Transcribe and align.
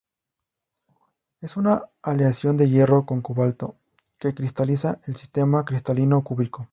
Es 1.41 1.57
una 1.57 1.83
aleación 2.01 2.57
de 2.57 2.67
hierro 2.67 3.05
con 3.05 3.21
cobalto, 3.21 3.75
que 4.17 4.33
cristaliza 4.33 4.99
en 5.05 5.13
el 5.13 5.15
sistema 5.15 5.63
cristalino 5.63 6.23
cúbico. 6.23 6.67